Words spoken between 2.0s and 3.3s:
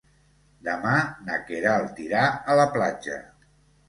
irà a la platja.